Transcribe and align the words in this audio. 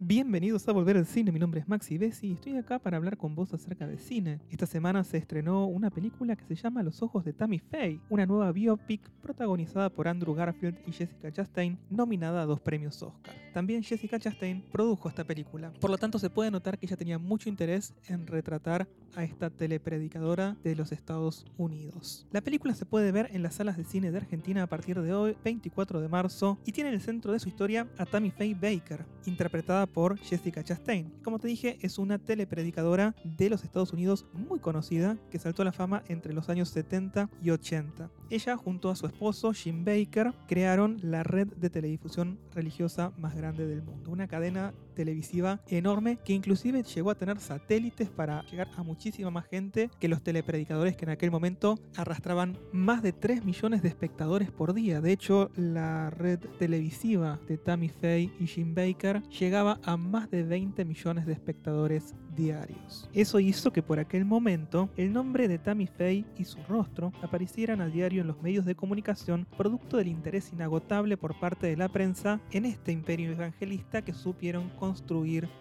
Bienvenidos 0.00 0.68
a 0.68 0.72
Volver 0.72 0.96
al 0.96 1.06
Cine, 1.06 1.32
mi 1.32 1.40
nombre 1.40 1.58
es 1.58 1.68
Maxi 1.68 1.98
Bessi 1.98 2.28
y 2.28 2.32
estoy 2.34 2.56
acá 2.56 2.78
para 2.78 2.96
hablar 2.96 3.16
con 3.16 3.34
vos 3.34 3.52
acerca 3.52 3.88
de 3.88 3.98
cine. 3.98 4.38
Esta 4.48 4.64
semana 4.64 5.02
se 5.02 5.16
estrenó 5.16 5.66
una 5.66 5.90
película 5.90 6.36
que 6.36 6.44
se 6.44 6.54
llama 6.54 6.84
Los 6.84 7.02
Ojos 7.02 7.24
de 7.24 7.32
Tammy 7.32 7.58
Faye, 7.58 8.00
una 8.08 8.24
nueva 8.24 8.52
biopic 8.52 9.10
protagonizada 9.20 9.90
por 9.90 10.06
Andrew 10.06 10.36
Garfield 10.36 10.78
y 10.86 10.92
Jessica 10.92 11.32
Chastain, 11.32 11.76
nominada 11.90 12.42
a 12.42 12.46
dos 12.46 12.60
premios 12.60 13.02
Oscar. 13.02 13.34
También 13.58 13.82
Jessica 13.82 14.20
Chastain 14.20 14.62
produjo 14.70 15.08
esta 15.08 15.24
película, 15.24 15.72
por 15.80 15.90
lo 15.90 15.98
tanto 15.98 16.20
se 16.20 16.30
puede 16.30 16.48
notar 16.48 16.78
que 16.78 16.86
ella 16.86 16.96
tenía 16.96 17.18
mucho 17.18 17.48
interés 17.48 17.92
en 18.06 18.28
retratar 18.28 18.86
a 19.16 19.24
esta 19.24 19.50
telepredicadora 19.50 20.56
de 20.62 20.76
los 20.76 20.92
Estados 20.92 21.44
Unidos. 21.56 22.24
La 22.30 22.40
película 22.40 22.76
se 22.76 22.86
puede 22.86 23.10
ver 23.10 23.30
en 23.32 23.42
las 23.42 23.56
salas 23.56 23.76
de 23.76 23.82
cine 23.82 24.12
de 24.12 24.18
Argentina 24.18 24.62
a 24.62 24.68
partir 24.68 25.02
de 25.02 25.12
hoy, 25.12 25.36
24 25.42 26.00
de 26.00 26.08
marzo, 26.08 26.56
y 26.64 26.70
tiene 26.70 26.90
en 26.90 26.94
el 26.94 27.00
centro 27.00 27.32
de 27.32 27.40
su 27.40 27.48
historia 27.48 27.88
a 27.98 28.06
Tammy 28.06 28.30
Faye 28.30 28.54
Baker, 28.54 29.04
interpretada 29.26 29.86
por 29.86 30.20
Jessica 30.20 30.62
Chastain. 30.62 31.10
Como 31.24 31.40
te 31.40 31.48
dije, 31.48 31.78
es 31.82 31.98
una 31.98 32.20
telepredicadora 32.20 33.16
de 33.24 33.50
los 33.50 33.64
Estados 33.64 33.92
Unidos 33.92 34.24
muy 34.34 34.60
conocida 34.60 35.18
que 35.32 35.40
saltó 35.40 35.62
a 35.62 35.64
la 35.64 35.72
fama 35.72 36.04
entre 36.06 36.32
los 36.32 36.48
años 36.48 36.68
70 36.68 37.28
y 37.42 37.50
80. 37.50 38.08
Ella, 38.30 38.58
junto 38.58 38.90
a 38.90 38.96
su 38.96 39.06
esposo 39.06 39.54
Jim 39.54 39.84
Baker, 39.84 40.34
crearon 40.46 40.98
la 41.02 41.22
red 41.22 41.48
de 41.48 41.70
teledifusión 41.70 42.38
religiosa 42.54 43.10
más 43.16 43.34
grande 43.34 43.66
del 43.66 43.82
mundo, 43.82 44.10
una 44.10 44.28
cadena 44.28 44.74
televisiva 44.98 45.60
enorme 45.68 46.18
que 46.24 46.32
inclusive 46.32 46.82
llegó 46.82 47.12
a 47.12 47.14
tener 47.14 47.38
satélites 47.38 48.10
para 48.10 48.42
llegar 48.50 48.68
a 48.76 48.82
muchísima 48.82 49.30
más 49.30 49.46
gente 49.46 49.90
que 50.00 50.08
los 50.08 50.22
telepredicadores 50.22 50.96
que 50.96 51.04
en 51.04 51.12
aquel 51.12 51.30
momento 51.30 51.78
arrastraban 51.96 52.58
más 52.72 53.00
de 53.00 53.12
3 53.12 53.44
millones 53.44 53.80
de 53.82 53.90
espectadores 53.90 54.50
por 54.50 54.74
día. 54.74 55.00
De 55.00 55.12
hecho, 55.12 55.52
la 55.54 56.10
red 56.10 56.40
televisiva 56.58 57.38
de 57.46 57.58
Tammy 57.58 57.90
Faye 57.90 58.32
y 58.40 58.46
Jim 58.48 58.74
Baker 58.74 59.22
llegaba 59.28 59.78
a 59.84 59.96
más 59.96 60.32
de 60.32 60.42
20 60.42 60.84
millones 60.84 61.26
de 61.26 61.32
espectadores 61.32 62.16
diarios. 62.36 63.08
Eso 63.12 63.38
hizo 63.40 63.72
que 63.72 63.82
por 63.82 63.98
aquel 63.98 64.24
momento 64.24 64.88
el 64.96 65.12
nombre 65.12 65.48
de 65.48 65.58
Tammy 65.58 65.86
Faye 65.86 66.24
y 66.36 66.44
su 66.44 66.58
rostro 66.68 67.12
aparecieran 67.22 67.80
a 67.80 67.88
diario 67.88 68.22
en 68.22 68.28
los 68.28 68.42
medios 68.42 68.64
de 68.64 68.74
comunicación, 68.74 69.46
producto 69.56 69.96
del 69.96 70.08
interés 70.08 70.52
inagotable 70.52 71.16
por 71.16 71.38
parte 71.38 71.66
de 71.66 71.76
la 71.76 71.88
prensa 71.88 72.40
en 72.50 72.64
este 72.64 72.92
imperio 72.92 73.32
evangelista 73.32 74.02
que 74.02 74.12
supieron 74.12 74.70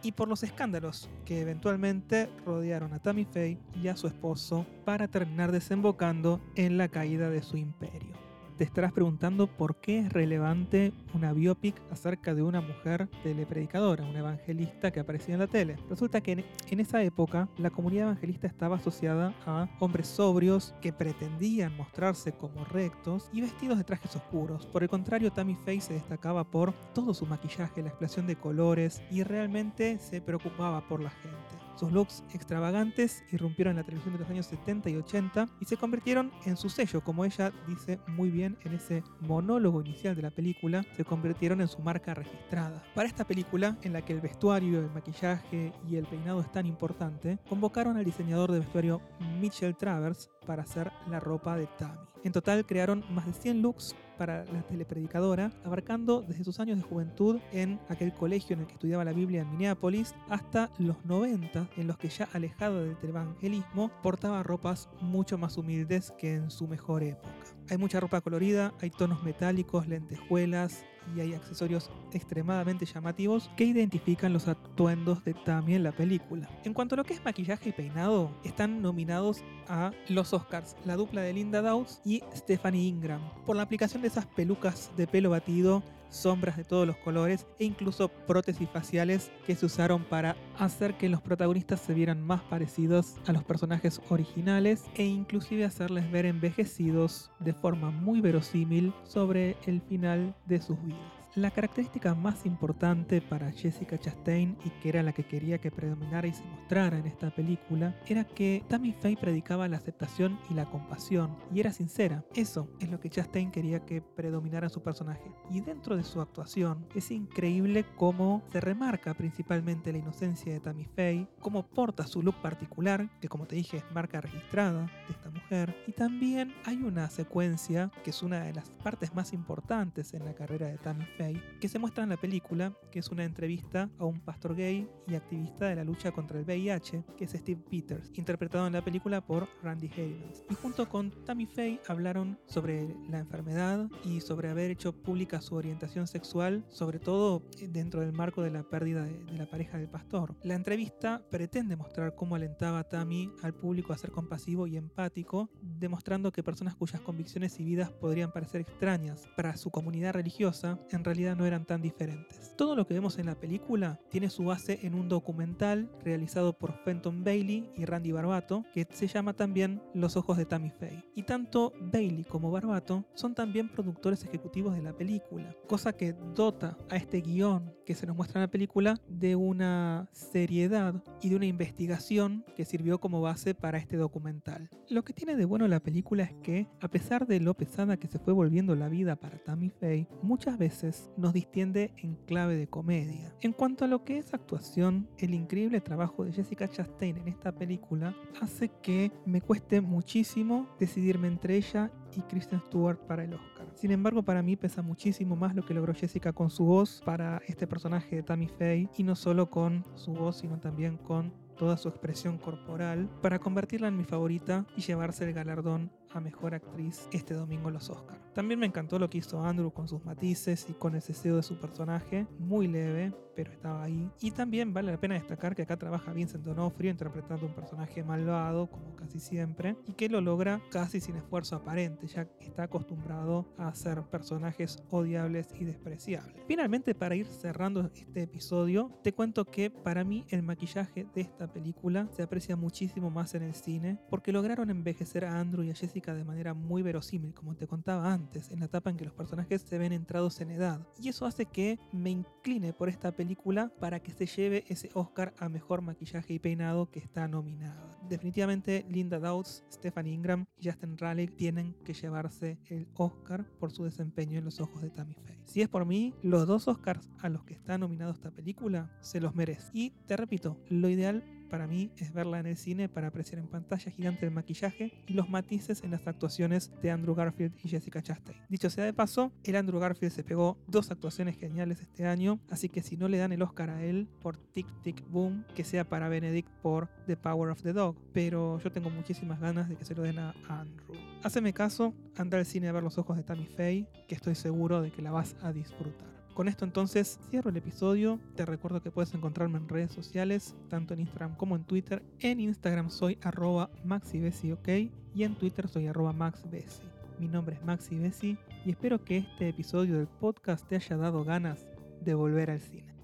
y 0.03 0.11
por 0.11 0.28
los 0.28 0.44
escándalos 0.44 1.09
que 1.25 1.42
eventualmente 1.42 2.30
rodearon 2.45 2.94
a 2.94 3.00
Tammy 3.00 3.25
Faye 3.25 3.59
y 3.81 3.88
a 3.88 3.95
su 3.97 4.08
esposo 4.08 4.66
para 4.86 5.08
terminar 5.08 5.52
desembocando 5.52 6.42
en 6.56 6.78
la 6.78 6.88
caída 6.88 7.30
de 7.30 7.42
su 7.42 7.58
imperio 7.58 8.27
te 8.58 8.63
estarás 8.63 8.91
preguntando 8.91 9.47
por 9.47 9.75
qué 9.75 10.00
es 10.00 10.11
relevante 10.11 10.91
una 11.13 11.31
biopic 11.31 11.75
acerca 11.91 12.33
de 12.33 12.41
una 12.41 12.59
mujer 12.59 13.08
telepredicadora, 13.23 14.03
una 14.05 14.19
evangelista 14.19 14.91
que 14.91 15.00
aparecía 15.00 15.36
en 15.36 15.39
la 15.39 15.47
tele. 15.47 15.77
Resulta 15.89 16.22
que 16.22 16.44
en 16.69 16.80
esa 16.80 17.03
época 17.03 17.47
la 17.58 17.69
comunidad 17.69 18.08
evangelista 18.08 18.47
estaba 18.47 18.78
asociada 18.78 19.33
a 19.45 19.67
hombres 19.80 20.08
sobrios 20.08 20.73
que 20.81 20.91
pretendían 20.91 21.78
mostrarse 21.78 22.33
como 22.33 22.66
rectos 22.66 23.30
y 23.31 23.41
vestidos 23.41 23.78
de 23.78 23.83
trajes 23.83 24.16
oscuros. 24.16 24.66
Por 24.66 24.83
el 24.83 24.89
contrario, 24.89 25.31
Tammy 25.31 25.55
Faye 25.55 25.81
se 25.81 25.94
destacaba 25.94 26.44
por 26.44 26.73
todo 26.94 27.13
su 27.13 27.25
maquillaje, 27.25 27.83
la 27.83 27.89
explosión 27.89 28.25
de 28.25 28.35
colores 28.35 29.02
y 29.11 29.23
realmente 29.23 30.00
se 30.00 30.19
preocupaba 30.19 30.88
por 30.88 31.02
la 31.02 31.11
gente. 31.11 31.56
Sus 31.78 31.92
looks 31.92 32.23
extravagantes 32.33 33.23
irrumpieron 33.31 33.72
en 33.72 33.78
la 33.78 33.83
televisión 33.83 34.14
de 34.14 34.20
los 34.20 34.30
años 34.30 34.47
70 34.47 34.89
y 34.89 34.95
80 34.95 35.47
y 35.59 35.66
se 35.66 35.78
convirtieron 35.78 36.31
en 36.45 36.58
su 36.58 36.69
sello, 36.69 37.02
como 37.02 37.23
ella 37.23 37.52
dice 37.67 38.00
muy 38.08 38.31
bien 38.31 38.58
en 38.64 38.73
ese 38.73 39.03
monólogo 39.19 39.81
inicial 39.81 40.16
de 40.16 40.23
la 40.23 40.31
película, 40.31 40.84
se 40.95 41.06
convirtieron 41.06 41.61
en 41.61 41.67
su 41.67 41.80
marca 41.80 42.16
registrada. 42.16 42.84
Para 42.95 43.08
esta 43.08 43.28
película, 43.28 43.78
en 43.84 43.94
la 43.94 44.02
que 44.02 44.14
el 44.14 44.22
vestuario, 44.22 44.80
el 44.80 44.89
maquillaje 44.89 45.72
y 45.88 45.97
el 45.97 46.08
peinado 46.08 46.42
es 46.42 46.52
tan 46.52 46.66
importante, 46.66 47.38
convocaron 47.47 47.95
al 47.95 48.06
diseñador 48.06 48.52
de 48.52 48.59
vestuario 48.59 49.00
Mitchell 49.39 49.75
Travers 49.75 50.31
para 50.47 50.64
hacer 50.64 50.91
la 51.08 51.19
ropa 51.19 51.58
de 51.58 51.67
Tammy. 51.78 52.07
En 52.24 52.31
total 52.31 52.66
crearon 52.66 53.03
más 53.12 53.28
de 53.28 53.34
100 53.34 53.62
looks 53.62 53.96
para 54.17 54.45
la 54.45 54.61
telepredicadora, 54.63 55.51
abarcando 55.63 56.22
desde 56.22 56.44
sus 56.44 56.59
años 56.59 56.78
de 56.78 56.83
juventud 56.83 57.39
en 57.51 57.79
aquel 57.89 58.13
colegio 58.13 58.55
en 58.55 58.61
el 58.61 58.67
que 58.67 58.73
estudiaba 58.73 59.05
la 59.05 59.13
Biblia 59.13 59.41
en 59.41 59.51
Minneapolis 59.51 60.13
hasta 60.29 60.69
los 60.78 61.03
90, 61.05 61.69
en 61.78 61.88
los 61.88 61.97
que 61.97 62.09
ya 62.09 62.27
alejado 62.33 62.83
del 62.83 62.97
evangelismo 63.01 63.91
portaba 64.01 64.44
ropas 64.44 64.89
mucho 65.01 65.38
más 65.38 65.57
humildes 65.57 66.13
que 66.17 66.35
en 66.35 66.51
su 66.51 66.67
mejor 66.67 67.03
época. 67.03 67.29
Hay 67.69 67.77
mucha 67.77 68.00
ropa 68.00 68.22
colorida, 68.22 68.73
hay 68.81 68.89
tonos 68.89 69.23
metálicos, 69.23 69.88
lentejuelas, 69.88 70.83
y 71.16 71.22
hay 71.22 71.34
accesorios 71.34 71.90
extremadamente 72.12 72.85
llamativos 72.85 73.50
que 73.56 73.66
identifican 73.66 74.34
los 74.34 74.47
atuendos 74.47 75.23
de 75.23 75.34
Tammy 75.34 75.75
en 75.75 75.84
la 75.84 75.91
película. 75.91 76.50
En 76.63 76.73
cuanto 76.73 76.95
a 76.95 76.97
lo 76.97 77.03
que 77.03 77.13
es 77.13 77.23
maquillaje 77.23 77.69
y 77.69 77.73
peinado, 77.73 78.31
están 78.44 78.81
nominados 78.81 79.44
a 79.68 79.91
los 80.09 80.34
Oscars 80.34 80.75
la 80.85 80.95
dupla 80.95 81.22
de 81.22 81.34
Linda 81.34 81.62
Dawes 81.62 82.01
y 82.06 82.22
Stephanie 82.35 82.88
Ingram 82.88 83.22
por 83.45 83.56
la 83.56 83.63
aplicación 83.63 84.01
de 84.01 84.09
esas 84.09 84.25
pelucas 84.25 84.91
de 84.97 85.07
pelo 85.07 85.29
batido 85.29 85.84
sombras 86.09 86.57
de 86.57 86.63
todos 86.63 86.88
los 86.88 86.97
colores 86.97 87.45
e 87.59 87.66
incluso 87.66 88.09
prótesis 88.09 88.69
faciales 88.69 89.31
que 89.45 89.56
se 89.56 89.66
usaron 89.66 90.03
para 90.03 90.35
hacer 90.57 90.97
que 90.97 91.09
los 91.09 91.22
protagonistas 91.22 91.81
se 91.81 91.94
vieran 91.94 92.22
más 92.22 92.41
parecidos 92.44 93.16
a 93.28 93.34
los 93.34 93.44
personajes 93.44 94.01
originales 94.09 94.85
e 94.95 95.06
inclusive 95.06 95.66
hacerles 95.66 96.09
ver 96.12 96.25
envejecidos 96.25 97.31
de 97.40 97.53
forma 97.53 97.91
muy 97.91 98.22
verosímil 98.22 98.94
sobre 99.03 99.57
el 99.66 99.81
final 99.81 100.35
de 100.45 100.62
sus 100.62 100.81
vidas. 100.84 101.26
La 101.35 101.51
característica 101.51 102.15
más 102.15 102.47
importante 102.47 103.21
para 103.21 103.51
Jessica 103.51 103.99
Chastain 103.99 104.57
y 104.65 104.69
que 104.81 104.89
era 104.89 105.03
la 105.03 105.13
que 105.13 105.23
quería 105.23 105.59
que 105.59 105.69
predominara 105.69 106.25
y 106.27 106.33
se 106.33 106.43
mostrara 106.43 106.97
en 106.97 107.05
esta 107.05 107.29
película 107.29 107.95
era 108.07 108.23
que 108.23 108.63
Tammy 108.67 108.93
Faye 108.93 109.17
predicaba 109.17 109.67
la 109.67 109.77
aceptación 109.77 110.39
y 110.49 110.55
la 110.55 110.65
compasión 110.65 111.38
y 111.53 111.59
era 111.59 111.71
sincera. 111.71 112.25
Eso 112.33 112.67
es 112.79 112.89
lo 112.89 112.99
que 112.99 113.11
Chastain 113.11 113.51
quería 113.51 113.85
que 113.85 114.01
predominara 114.01 114.65
en 114.65 114.73
su 114.73 114.81
personaje. 114.81 115.31
Y 115.51 115.61
dentro 115.61 115.95
de 115.95 116.03
su 116.03 116.21
actuación 116.21 116.88
es 116.95 117.11
increíble 117.11 117.85
cómo 117.97 118.41
se 118.51 118.59
remarca 118.59 119.13
principalmente 119.13 119.91
la 119.91 119.99
inocencia 119.99 120.51
de 120.51 120.59
Tammy 120.59 120.85
Faye, 120.85 121.27
cómo 121.39 121.67
porta 121.67 122.07
su 122.07 122.23
look 122.23 122.41
particular, 122.41 123.09
que 123.21 123.29
como 123.29 123.45
te 123.45 123.57
dije 123.57 123.77
es 123.77 123.83
marca 123.94 124.21
registrada 124.21 124.88
de 125.07 125.13
esta 125.13 125.29
mujer, 125.29 125.75
y 125.85 125.91
también 125.91 126.55
hay 126.65 126.77
una 126.77 127.09
secuencia 127.11 127.91
que 128.03 128.09
es 128.09 128.23
una 128.23 128.39
de 128.39 128.53
las 128.55 128.69
partes 128.69 129.13
más 129.13 129.33
importantes 129.33 130.15
en 130.15 130.25
la 130.25 130.33
carrera 130.33 130.67
de 130.67 130.79
Tammy 130.79 131.05
Faye 131.17 131.26
que 131.59 131.67
se 131.67 131.79
muestra 131.79 132.03
en 132.03 132.09
la 132.09 132.17
película, 132.17 132.73
que 132.91 132.99
es 132.99 133.09
una 133.09 133.23
entrevista 133.23 133.89
a 133.97 134.05
un 134.05 134.19
pastor 134.19 134.55
gay 134.55 134.88
y 135.07 135.15
activista 135.15 135.67
de 135.67 135.75
la 135.75 135.83
lucha 135.83 136.11
contra 136.11 136.39
el 136.39 136.45
VIH, 136.45 137.03
que 137.17 137.25
es 137.25 137.31
Steve 137.31 137.61
Peters, 137.69 138.11
interpretado 138.15 138.67
en 138.67 138.73
la 138.73 138.83
película 138.83 139.21
por 139.21 139.47
Randy 139.63 139.89
Havens. 139.93 140.43
Y 140.49 140.55
junto 140.55 140.88
con 140.89 141.11
Tammy 141.25 141.45
Faye 141.45 141.81
hablaron 141.88 142.39
sobre 142.45 142.95
la 143.09 143.19
enfermedad 143.19 143.89
y 144.03 144.21
sobre 144.21 144.49
haber 144.49 144.71
hecho 144.71 144.93
pública 144.93 145.41
su 145.41 145.55
orientación 145.55 146.07
sexual, 146.07 146.65
sobre 146.69 146.99
todo 146.99 147.44
eh, 147.59 147.67
dentro 147.67 148.01
del 148.01 148.13
marco 148.13 148.41
de 148.41 148.51
la 148.51 148.63
pérdida 148.63 149.03
de, 149.03 149.38
la 149.38 149.45
pareja 149.45 149.77
del 149.77 149.89
pastor. 149.89 150.35
La 150.44 150.55
entrevista 150.55 151.21
pretende 151.29 151.75
mostrar 151.75 152.15
cómo 152.15 152.35
alentaba 152.35 152.83
Tammy 152.83 153.31
al 153.44 153.53
público 153.53 153.94
a 153.94 153.97
ser 153.97 154.11
compasivo 154.11 154.67
y 154.67 154.77
empático, 154.77 155.49
demostrando 155.61 156.31
que 156.31 156.44
personas 156.44 156.75
cuyas 156.75 157.01
convicciones 157.01 157.59
y 157.59 157.63
vidas 157.63 157.91
podrían 157.91 158.31
parecer 158.31 158.61
extrañas 158.61 159.27
para 159.35 159.55
su 159.57 159.69
comunidad 159.69 160.13
religiosa, 160.13 160.79
en 160.91 161.03
realidad 161.07 161.35
no 161.35 161.45
eran 161.45 161.66
tan 161.66 161.81
diferentes. 161.81 162.53
Todo 162.57 162.75
lo 162.75 162.85
que 162.85 162.94
vemos 162.94 163.18
en 163.18 163.28
la 163.28 163.35
película 163.35 164.00
tiene 164.09 164.29
su 164.29 164.45
base 164.45 164.79
en 164.84 164.94
un 164.94 165.07
documental 165.07 165.90
realizado 166.03 166.53
por 166.53 166.73
Fenton 166.84 167.23
Bailey 167.23 167.69
y 167.75 167.85
Randy 167.85 168.12
Barbato, 168.12 168.66
que 168.73 168.88
se 168.91 169.07
llama 169.07 169.34
también 169.34 169.81
Los 169.94 170.18
ojos 170.18 170.38
de 170.38 170.45
Tammy 170.45 170.72
Faye. 170.72 171.03
Y 171.16 171.23
tanto 171.23 171.73
Bailey 171.79 172.23
como 172.23 172.51
Barbato 172.51 173.06
son 173.13 173.35
también 173.35 173.69
productores 173.69 174.23
ejecutivos 174.23 174.75
de 174.75 174.81
la 174.81 174.94
película, 174.94 175.56
cosa 175.68 175.94
que 175.94 176.13
dota 176.13 176.78
a 176.90 176.97
este 176.97 177.22
guion 177.22 177.74
que 177.85 177.95
se 177.95 178.06
nos 178.06 178.18
muestra 178.18 178.41
en 178.41 178.47
la 178.47 178.51
película 178.51 179.00
de 179.07 179.38
una 179.38 180.09
seriedad 180.12 181.01
y 181.21 181.30
de 181.30 181.38
una 181.38 181.45
investigación 181.45 182.44
que 182.57 182.65
sirvió 182.65 183.00
como 183.00 183.21
base 183.21 183.56
para 183.56 183.77
este 183.77 183.95
documental. 183.95 184.69
Lo 184.89 185.06
que 185.06 185.13
tiene 185.13 185.38
de 185.38 185.45
bueno 185.45 185.69
la 185.69 185.80
película 185.80 186.24
es 186.24 186.33
que, 186.44 186.68
a 186.81 186.89
pesar 186.89 187.27
de 187.27 187.39
lo 187.39 187.54
pesada 187.54 187.95
que 187.95 188.07
se 188.07 188.19
fue 188.19 188.33
volviendo 188.33 188.75
la 188.75 188.89
vida 188.89 189.15
para 189.15 189.38
Tammy 189.38 189.69
Faye, 189.69 190.09
muchas 190.21 190.57
veces 190.57 190.96
nos 191.17 191.33
distiende 191.33 191.94
en 191.97 192.15
clave 192.25 192.55
de 192.55 192.67
comedia. 192.67 193.33
En 193.41 193.53
cuanto 193.53 193.85
a 193.85 193.88
lo 193.88 194.03
que 194.03 194.17
es 194.17 194.33
actuación, 194.33 195.07
el 195.17 195.33
increíble 195.33 195.81
trabajo 195.81 196.23
de 196.23 196.31
Jessica 196.31 196.67
Chastain 196.67 197.17
en 197.17 197.27
esta 197.27 197.51
película 197.51 198.15
hace 198.41 198.69
que 198.81 199.11
me 199.25 199.41
cueste 199.41 199.81
muchísimo 199.81 200.67
decidirme 200.79 201.27
entre 201.27 201.57
ella 201.57 201.91
y 202.18 202.22
Kristen 202.24 202.62
Stewart 202.68 203.00
para 203.00 203.24
el 203.24 203.34
Oscar. 203.34 203.68
Sin 203.75 203.92
embargo, 203.92 204.24
para 204.24 204.42
mí 204.42 204.56
pesa 204.56 204.81
muchísimo 204.81 205.36
más 205.36 205.56
lo 205.56 205.64
que 205.64 205.74
logró 205.74 205.94
Jessica 205.94 206.34
con 206.34 206.50
su 206.50 206.66
voz 206.66 207.02
para 207.06 207.42
este 207.48 207.68
personaje 207.68 208.18
de 208.18 208.24
Tammy 208.24 208.48
Faye 208.48 208.90
y 208.98 209.04
no 209.04 209.16
solo 209.16 209.50
con 209.50 209.86
su 209.96 210.14
voz, 210.14 210.38
sino 210.38 210.60
también 210.60 210.98
con 210.98 211.31
toda 211.58 211.75
su 211.78 211.90
expresión 211.90 212.38
corporal 212.38 213.10
para 213.22 213.40
convertirla 213.40 213.88
en 213.88 213.98
mi 213.98 214.04
favorita 214.04 214.66
y 214.78 214.81
llevarse 214.81 215.25
el 215.25 215.34
galardón 215.34 215.92
a 216.14 216.19
Mejor 216.19 216.54
Actriz 216.54 217.08
este 217.12 217.34
domingo 217.34 217.68
en 217.68 217.75
los 217.75 217.90
Oscars. 217.90 218.22
También 218.34 218.60
me 218.60 218.66
encantó 218.66 219.00
lo 219.00 219.10
que 219.10 219.18
hizo 219.18 219.44
Andrew 219.44 219.72
con 219.72 219.88
sus 219.88 220.06
matices 220.06 220.68
y 220.69 220.74
con 220.74 220.96
el 220.96 221.02
ceseo 221.02 221.36
de 221.36 221.44
su 221.44 221.60
personaje, 221.60 222.28
muy 222.40 222.68
leve, 222.68 223.12
pero 223.36 223.52
estaba 223.52 223.84
ahí. 223.84 224.10
Y 224.22 224.31
también 224.31 224.74
vale 224.74 224.92
la 224.92 225.00
pena 225.00 225.16
destacar 225.16 225.56
que 225.56 225.64
acá 225.64 225.78
trabaja 225.78 226.14
Vincent 226.14 226.44
D'Onofrio 226.44 226.92
interpretando 226.92 227.46
un 227.46 227.54
personaje 227.54 228.04
malvado, 228.04 228.68
como 228.68 228.96
casi 228.96 229.19
siempre, 229.19 229.75
y 229.88 229.94
que 229.94 230.10
lo 230.10 230.22
logra 230.22 230.62
casi 230.72 231.02
sin 231.02 231.18
esfuerzo 231.18 231.56
aparente, 231.56 232.06
ya 232.07 232.25
que 232.25 232.48
está 232.48 232.63
acostumbrado 232.63 233.54
a 233.57 233.68
hacer 233.68 234.01
personajes 234.04 234.83
odiables 234.89 235.50
y 235.59 235.65
despreciables. 235.65 236.36
Finalmente, 236.48 236.95
para 236.95 237.15
ir 237.15 237.27
cerrando 237.27 237.89
este 237.94 238.24
episodio, 238.24 238.92
te 239.04 239.13
cuento 239.13 239.45
que 239.45 239.69
para 239.69 240.04
mí 240.04 240.25
el 240.30 240.44
maquillaje 240.44 241.07
de 241.13 241.21
esta 241.21 241.51
película 241.51 242.07
se 242.12 242.24
aprecia 242.24 242.56
muchísimo 242.56 243.09
más 243.09 243.36
en 243.36 243.44
el 243.44 243.54
cine, 243.54 244.00
porque 244.09 244.31
lograron 244.31 244.69
envejecer 244.69 245.25
a 245.25 245.39
Andrew 245.39 245.63
y 245.63 245.71
a 245.71 245.75
Jessica 245.75 246.13
de 246.13 246.24
manera 246.24 246.54
muy 246.54 246.81
verosímil, 246.81 247.33
como 247.33 247.56
te 247.56 247.68
contaba 247.68 248.13
antes, 248.13 248.50
en 248.51 248.59
la 248.59 248.65
etapa 248.65 248.89
en 248.89 248.98
que 248.98 249.06
los 249.06 249.13
personajes 249.13 249.62
se 249.62 249.77
ven 249.77 249.94
entrados 249.94 250.39
en 250.42 250.51
edad. 250.51 250.88
Y 251.01 251.09
eso 251.09 251.25
hace 251.25 251.45
que 251.45 251.80
me 251.92 252.09
incline 252.09 252.74
por 252.74 252.89
esta 252.89 253.12
película 253.12 253.71
para 253.80 254.00
que 254.00 254.12
se 254.12 254.25
lleve 254.25 254.63
ese 254.68 254.89
Oscar 254.94 255.33
a 255.38 255.50
mejor 255.50 255.81
maquillaje 255.81 256.33
y 256.33 256.39
peinado 256.39 256.89
que 256.89 257.00
está 257.00 257.27
nominada. 257.27 257.98
Definitivamente 258.07 258.86
Linda 258.89 259.19
Dowds, 259.19 259.63
Stephanie 259.71 260.13
Ingram 260.13 260.45
y 260.57 260.69
Justin 260.69 260.98
Raleigh 260.98 261.27
tienen 261.27 261.75
que 261.88 261.94
llevarse 261.94 262.60
el 262.66 262.86
Oscar 262.95 263.45
por 263.60 263.72
su 263.72 263.86
desempeño 263.86 264.38
en 264.38 264.44
los 264.44 264.60
ojos 264.60 264.81
de 264.81 264.89
Tammy 264.89 265.13
Faye. 265.13 265.39
Si 265.45 265.62
es 265.62 265.69
por 265.69 265.86
mí, 265.86 266.13
los 266.22 266.45
dos 266.45 266.68
Oscars 266.68 267.10
a 267.19 267.30
los 267.30 267.45
que 267.45 267.54
está 267.54 267.78
nominado 267.78 268.12
esta 268.12 268.30
película 268.30 268.92
se 269.00 269.22
los 269.22 269.36
merece. 269.36 269.69
Y 269.72 269.92
te 270.06 270.18
repito, 270.18 270.60
lo 270.68 270.89
ideal 270.89 271.24
para 271.47 271.67
mí 271.67 271.91
es 271.97 272.13
verla 272.13 272.39
en 272.39 272.45
el 272.45 272.57
cine 272.57 272.89
para 272.89 273.07
apreciar 273.07 273.39
en 273.39 273.47
pantalla 273.47 273.91
gigante 273.91 274.25
el 274.25 274.31
maquillaje 274.31 274.94
y 275.07 275.13
los 275.13 275.29
matices 275.29 275.83
en 275.83 275.91
las 275.91 276.07
actuaciones 276.07 276.71
de 276.81 276.91
Andrew 276.91 277.15
Garfield 277.15 277.53
y 277.63 277.69
Jessica 277.69 278.01
Chastain. 278.01 278.39
Dicho 278.49 278.69
sea 278.69 278.85
de 278.85 278.94
paso, 278.94 279.31
el 279.44 279.55
Andrew 279.55 279.79
Garfield 279.79 280.13
se 280.13 280.23
pegó 280.23 280.57
dos 280.67 280.91
actuaciones 280.91 281.38
geniales 281.38 281.81
este 281.81 282.05
año, 282.05 282.39
así 282.49 282.69
que 282.69 282.83
si 282.83 282.97
no 282.97 283.07
le 283.07 283.17
dan 283.17 283.31
el 283.31 283.41
Oscar 283.41 283.69
a 283.69 283.83
él 283.83 284.07
por 284.21 284.38
Tic 284.38 284.67
Tic 284.83 285.03
Boom, 285.09 285.45
que 285.55 285.63
sea 285.63 285.88
para 285.88 286.09
Benedict 286.09 286.49
por 286.61 286.88
The 287.05 287.17
Power 287.17 287.49
of 287.49 287.61
the 287.61 287.73
Dog, 287.73 287.95
pero 288.13 288.59
yo 288.59 288.71
tengo 288.71 288.89
muchísimas 288.89 289.39
ganas 289.39 289.69
de 289.69 289.75
que 289.75 289.85
se 289.85 289.95
lo 289.95 290.03
den 290.03 290.19
a 290.19 290.33
Andrew. 290.47 290.95
Haceme 291.23 291.53
caso, 291.53 291.94
anda 292.15 292.38
al 292.38 292.45
cine 292.45 292.67
a 292.67 292.71
ver 292.71 292.83
los 292.83 292.97
ojos 292.97 293.17
de 293.17 293.23
Tammy 293.23 293.45
Faye, 293.45 293.88
que 294.07 294.15
estoy 294.15 294.35
seguro 294.35 294.81
de 294.81 294.91
que 294.91 295.01
la 295.01 295.11
vas 295.11 295.35
a 295.41 295.51
disfrutar. 295.51 296.17
Con 296.38 296.48
esto 296.48 296.66
entonces 296.66 297.18
cierro 297.31 297.50
el 297.50 297.57
episodio. 297.57 298.19
Te 298.36 298.45
recuerdo 298.45 298.80
que 298.80 298.92
puedes 298.92 299.12
encontrarme 299.16 299.57
en 299.57 299.68
redes 299.68 299.92
sociales, 299.92 300.54
tanto 300.69 300.94
en 300.94 301.00
Instagram 301.00 301.36
como 301.36 301.56
en 301.56 301.63
Twitter. 301.63 302.04
En 302.19 302.39
Instagram 302.39 302.92
soy 302.92 303.18
arroba 303.24 303.72
maxibesi, 303.84 304.51
ok, 304.51 304.68
y 305.16 305.24
en 305.24 305.34
Twitter 305.34 305.68
soy 305.68 305.88
arroba 305.88 306.13
maxbesi. 306.13 306.84
Mi 307.18 307.28
nombre 307.28 307.56
es 307.56 307.66
Maxi 307.66 308.38
y 308.63 308.69
espero 308.69 309.04
que 309.04 309.18
este 309.18 309.50
episodio 309.50 309.98
del 309.98 310.06
podcast 310.06 310.68
te 310.68 310.75
haya 310.75 310.95
dado 310.95 311.24
ganas 311.24 311.66
de 312.01 312.13
volver 312.13 312.51
al 312.51 312.62
cine. 312.62 312.96